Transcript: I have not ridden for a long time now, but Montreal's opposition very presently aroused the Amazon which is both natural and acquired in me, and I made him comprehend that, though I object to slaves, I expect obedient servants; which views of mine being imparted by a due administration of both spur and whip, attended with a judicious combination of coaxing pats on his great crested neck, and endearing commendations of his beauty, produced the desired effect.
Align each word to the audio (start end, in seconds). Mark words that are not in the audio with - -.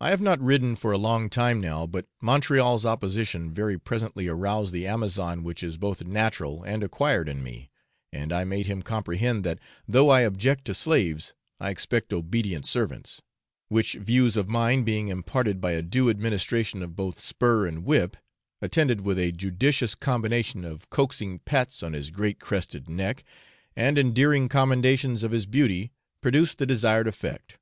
I 0.00 0.10
have 0.10 0.20
not 0.20 0.40
ridden 0.40 0.74
for 0.74 0.90
a 0.90 0.98
long 0.98 1.30
time 1.30 1.60
now, 1.60 1.86
but 1.86 2.08
Montreal's 2.20 2.84
opposition 2.84 3.54
very 3.54 3.78
presently 3.78 4.26
aroused 4.26 4.72
the 4.72 4.84
Amazon 4.88 5.44
which 5.44 5.62
is 5.62 5.76
both 5.78 6.02
natural 6.04 6.64
and 6.64 6.82
acquired 6.82 7.28
in 7.28 7.44
me, 7.44 7.70
and 8.12 8.32
I 8.32 8.42
made 8.42 8.66
him 8.66 8.82
comprehend 8.82 9.44
that, 9.44 9.60
though 9.86 10.10
I 10.10 10.22
object 10.22 10.64
to 10.64 10.74
slaves, 10.74 11.34
I 11.60 11.70
expect 11.70 12.12
obedient 12.12 12.66
servants; 12.66 13.22
which 13.68 13.92
views 13.92 14.36
of 14.36 14.48
mine 14.48 14.82
being 14.82 15.06
imparted 15.06 15.60
by 15.60 15.70
a 15.70 15.82
due 15.82 16.10
administration 16.10 16.82
of 16.82 16.96
both 16.96 17.20
spur 17.20 17.64
and 17.68 17.84
whip, 17.84 18.16
attended 18.60 19.02
with 19.02 19.20
a 19.20 19.30
judicious 19.30 19.94
combination 19.94 20.64
of 20.64 20.90
coaxing 20.90 21.38
pats 21.38 21.80
on 21.84 21.92
his 21.92 22.10
great 22.10 22.40
crested 22.40 22.88
neck, 22.88 23.22
and 23.76 23.98
endearing 23.98 24.48
commendations 24.48 25.22
of 25.22 25.30
his 25.30 25.46
beauty, 25.46 25.92
produced 26.20 26.58
the 26.58 26.66
desired 26.66 27.06
effect. 27.06 27.56